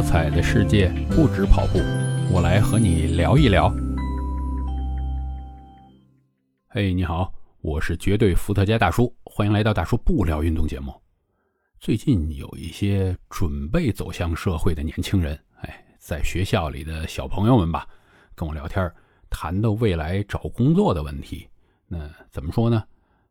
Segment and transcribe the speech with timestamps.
[0.00, 1.78] 多彩的世界不止跑步，
[2.32, 3.70] 我来和你聊一聊。
[6.68, 7.30] 嘿，你好，
[7.60, 10.90] 我是绝对伏特加大叔，欢迎来到大叔不聊运动节目。
[11.78, 17.86] 最近有一些准备走向社会的年轻人，哎，在学校里的小朋友们吧，
[18.34, 18.90] 跟我聊天，
[19.28, 21.46] 谈到未来找工作的问题。
[21.86, 22.82] 那怎么说呢？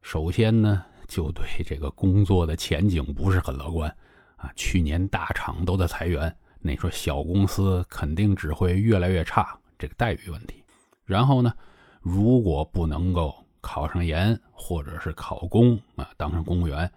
[0.04, 3.90] 首先呢，就对这个工作的前景不是很乐观。
[4.36, 10.64] 啊，去年大厂都在裁员，那说小公司肯定只会越来越差，这个待遇问题。
[11.06, 11.54] 然后呢，
[12.02, 16.92] 如果不能够考上研，或者是考公啊，当上公务员，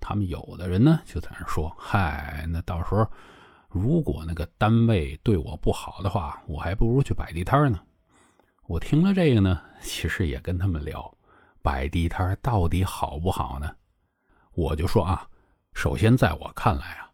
[0.00, 3.06] 他们有的人呢就在那说：“嗨，那到时候
[3.68, 7.80] 如果那个单位对我不好的话，我还不如去摆地摊呢。”
[8.66, 11.12] 我听了这个呢，其实也跟他们聊，
[11.62, 13.74] 摆地摊到底好不好呢？
[14.54, 15.26] 我就说啊。
[15.74, 17.07] 首先，在我看来啊，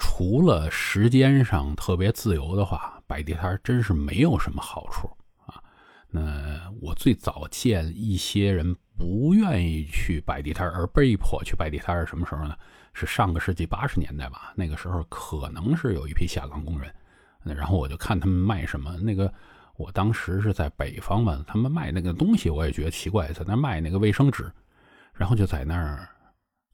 [0.00, 5.08] 除了时间上特别自由的话，摆地摊真是没有什么好处
[5.46, 5.62] 啊。
[6.08, 12.56] 那我最早见一些人不愿意去摆地摊而被迫去摆地摊是什么时候呢？
[12.94, 14.52] 是上个世纪八十年代吧。
[14.56, 16.92] 那个时候可能是有一批下岗工人，
[17.44, 18.96] 然后我就看他们卖什么。
[18.96, 19.32] 那个
[19.76, 24.50] 我当时是在北方嘛，他们卖那个东西，我也觉得奇怪，在那卖那个卫生纸，
[25.12, 26.08] 然后就在那儿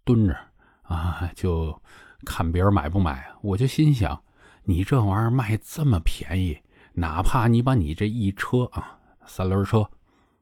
[0.05, 0.37] 蹲着。
[0.83, 1.77] 啊，就
[2.25, 4.23] 看别人买不买，我就心想，
[4.65, 6.59] 你这玩意儿卖这么便宜，
[6.95, 9.89] 哪怕你把你这一车啊，三轮车，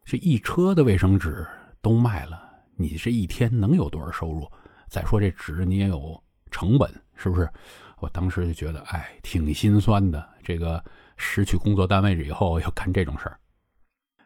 [0.05, 1.47] 这一车的卫生纸
[1.83, 2.41] 都卖了，
[2.77, 4.51] 你这一天能有多少收入？
[4.89, 7.51] 再说这纸你也有成本，是不是？
[7.99, 10.29] 我当时就觉得，哎，挺心酸的。
[10.43, 10.83] 这个
[11.17, 13.39] 失去工作单位以后要干这种事儿，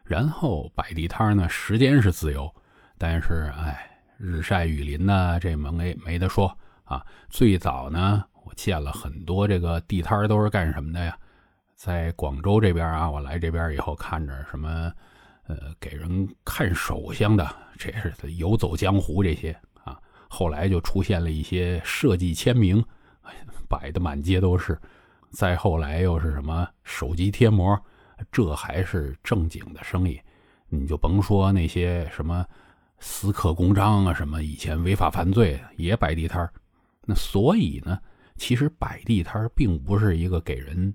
[0.03, 2.53] 然后摆地摊呢，时间是自由，
[2.97, 3.85] 但是，哎。
[4.21, 6.53] 日晒雨淋呢，这没没得说
[6.89, 7.05] 啊。
[7.29, 11.17] 最早呢，我见了很多这个地摊都是干什么的呀？
[11.75, 14.91] 在广州这边啊，我来这边以后看着什么，
[15.47, 17.47] 呃，给人看手相的，
[17.77, 19.97] 这是游走江湖这些啊。
[20.27, 22.83] 后来就出现了一些设计签名，
[23.69, 24.77] 摆的满街都是。
[25.31, 27.79] 再后来又是什么手机贴膜，
[28.31, 30.19] 这还是正经的生意。
[30.67, 32.45] 你就甭说那些什么。
[33.01, 36.45] 私刻公章啊，什么以前违法犯罪也摆地摊
[37.09, 37.99] 那所以呢，
[38.35, 40.93] 其实摆地摊并不是一个给人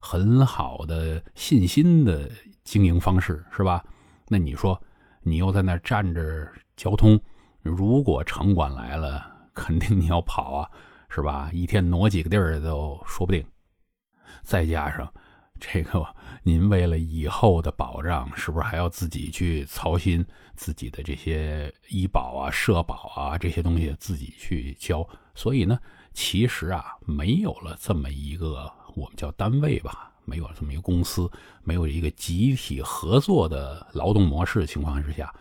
[0.00, 2.28] 很好的信心的
[2.64, 3.84] 经营方式，是吧？
[4.26, 4.82] 那你说，
[5.22, 7.16] 你又在那站着交通，
[7.60, 9.24] 如果城管来了，
[9.54, 10.68] 肯定你要跑啊，
[11.08, 11.48] 是吧？
[11.52, 13.46] 一天挪几个地儿都说不定，
[14.42, 15.14] 再加上。
[15.64, 16.04] 这个，
[16.42, 25.08] 您为了以后的保障，是不是还要自己去操心自己的这些医保啊、社保啊这些东西自己去交？
[25.36, 25.78] 所以呢，
[26.12, 31.30] 其实啊，没有了这么一个我们叫单位吧，没有这么一个公司，
[31.62, 35.32] 没有一个集体合作的劳动模式情况之下，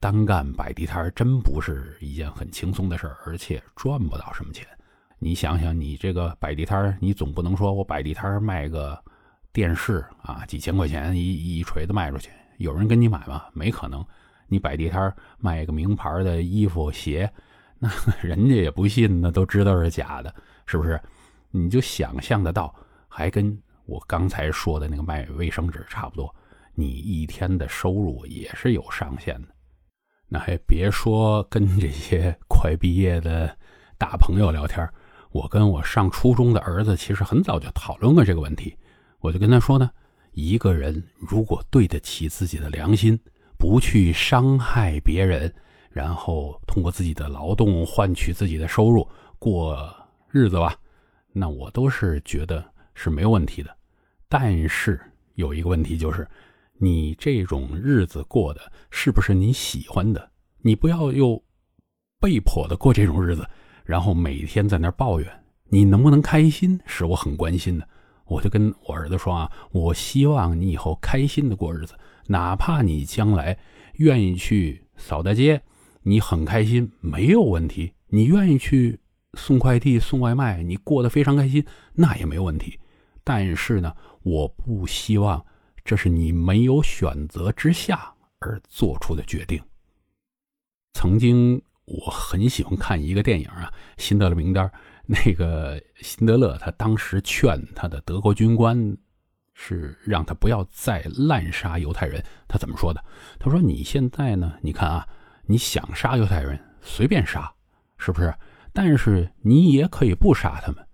[0.00, 4.66] 单干摆地摊真不是一件很轻松的事儿，而且赚不到什么钱。
[5.20, 9.00] 你想想，你这个摆地摊你总不能说我摆地摊卖个。
[9.52, 13.44] 电视啊，几千块钱一一锤子卖出去，有人跟你买吗？
[13.52, 14.04] 没可能。
[14.50, 17.30] 你摆地摊卖个名牌的衣服鞋，
[17.78, 17.90] 那
[18.22, 20.98] 人家也不信，那都知道是假的，是不是？
[21.50, 22.74] 你就想象得到，
[23.08, 26.34] 还跟我刚才说的那个卖卫生纸差不多，
[26.74, 29.48] 你一天的收入也是有上限的。
[30.28, 33.54] 那还别说跟这些快毕业的
[33.98, 34.88] 大朋友聊天，
[35.30, 38.76] 我跟我上初中的儿子其实很早就讨论过这个问题。
[39.20, 39.90] 我就跟他说呢，
[40.32, 43.18] 一个人如果对得起自己的良心，
[43.58, 45.52] 不去伤害别人，
[45.90, 49.06] 然后通过自己的劳动换取自己的收入
[49.38, 49.92] 过
[50.30, 50.76] 日子吧，
[51.32, 52.64] 那我都是觉得
[52.94, 53.76] 是没有问题的。
[54.28, 55.00] 但是
[55.34, 56.28] 有一个问题就是，
[56.74, 60.30] 你这种日子过的是不是你喜欢的？
[60.60, 61.42] 你不要又
[62.20, 63.44] 被迫的过这种日子，
[63.84, 66.78] 然后每天在那抱怨，你能不能开心？
[66.86, 67.88] 是我很关心的。
[68.28, 71.94] 我就跟我儿子说啊，我希望你以后开心的过日子，
[72.26, 73.58] 哪怕你将来
[73.94, 75.62] 愿意去扫大街，
[76.02, 79.00] 你很开心没有问题；你愿意去
[79.34, 81.64] 送快递、送外卖，你过得非常开心，
[81.94, 82.78] 那也没有问题。
[83.24, 85.44] 但是呢，我不希望
[85.84, 89.60] 这是你没有选择之下而做出的决定。
[90.92, 93.72] 曾经我很喜欢看一个电影啊，
[94.02, 94.66] 《辛德勒名单》。
[95.24, 98.94] 那个辛德勒，他当时劝他的德国军官，
[99.54, 102.22] 是让他不要再滥杀犹太人。
[102.46, 103.02] 他怎么说的？
[103.38, 104.58] 他说：“你现在呢？
[104.60, 105.08] 你看啊，
[105.46, 107.50] 你想杀犹太人，随便杀，
[107.96, 108.34] 是不是？
[108.74, 110.86] 但是你也可以不杀他们。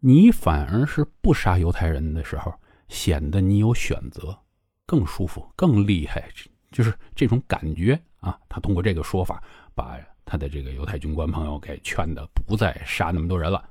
[0.00, 2.52] 你反而是不杀犹太人的时候，
[2.88, 4.38] 显得你有选择，
[4.84, 6.28] 更舒服，更厉害，
[6.70, 8.38] 就是这种感觉啊。
[8.46, 9.42] 他通过这个说法，
[9.74, 13.62] 把他的这个犹太军官朋友给劝的不再杀那么多人了。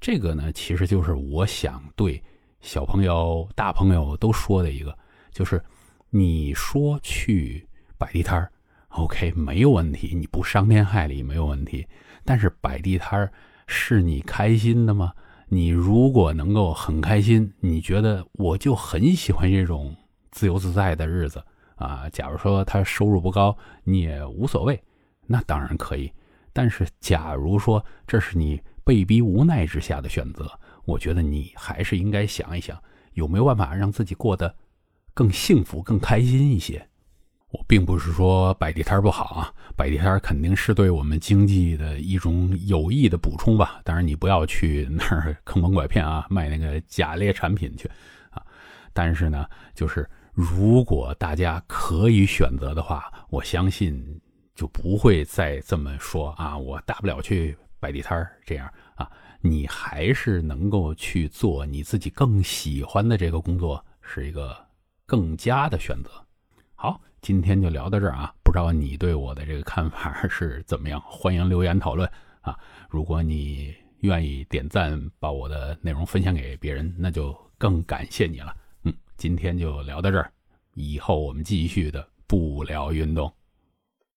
[0.00, 2.22] 这个呢，其实就是我想对
[2.60, 4.96] 小朋友、大朋友都说的一个，
[5.32, 5.62] 就是
[6.10, 7.66] 你说去
[7.98, 8.50] 摆地摊儿
[8.90, 11.86] ，OK，没有问题，你不伤天害理没有问题。
[12.24, 13.32] 但是摆地摊儿
[13.66, 15.12] 是你开心的吗？
[15.48, 19.96] 你如果能够很开心，你觉得我就很喜欢这种
[20.30, 21.42] 自由自在的日子
[21.74, 22.08] 啊。
[22.10, 24.80] 假如说他收入不高，你也无所谓，
[25.28, 26.12] 那当然可以。
[26.52, 30.50] 但是假如说这是你被逼无奈之下的选择，
[30.84, 32.76] 我觉得你还是应该想一想，
[33.12, 34.52] 有没有办法让自己过得
[35.14, 36.84] 更幸福、更开心一些。
[37.50, 43.80] 我并不是说摆地摊不好啊，摆地摊肯定是对我们经济的一种有益的补充吧。
[43.84, 47.88] 当然，你不要去 那儿坑蒙拐骗啊，卖那个假劣产品去
[48.30, 48.42] 啊。
[48.92, 54.20] 但是呢，就是如果大家可以选择的话，我相信
[54.58, 56.58] 就不会再这么说啊。
[56.58, 59.08] 我大不了去摆地摊这样啊，
[59.40, 64.56] 你还是能够去做你自己更喜欢的这个工作，是一个
[65.06, 66.10] 更佳的选择。
[66.74, 67.00] 好。
[67.20, 71.02] 今天就聊到这儿啊，不知道你对我的这个看法是怎么样？
[71.04, 72.08] 欢迎留言讨论
[72.42, 72.56] 啊！
[72.88, 78.56] 如果你愿意点赞，把我的内容分享给别人，那就更感谢你了。
[78.84, 80.30] 嗯，今天就聊到这儿，
[80.74, 83.30] 以后我们继续的不聊运动。